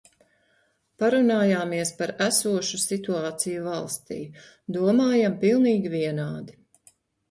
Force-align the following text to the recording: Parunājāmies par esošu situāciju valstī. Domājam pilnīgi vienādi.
Parunājāmies 1.03 1.91
par 1.99 2.15
esošu 2.29 2.81
situāciju 2.87 3.69
valstī. 3.69 4.21
Domājam 4.81 5.41
pilnīgi 5.49 5.99
vienādi. 6.01 6.63